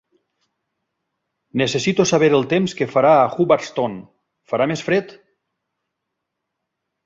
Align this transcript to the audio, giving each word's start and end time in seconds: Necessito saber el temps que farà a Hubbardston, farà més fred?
Necessito 1.61 2.07
saber 2.13 2.31
el 2.39 2.49
temps 2.55 2.75
que 2.81 2.89
farà 2.95 3.13
a 3.19 3.29
Hubbardston, 3.37 3.95
farà 4.55 4.71
més 4.75 4.85
fred? 4.91 5.17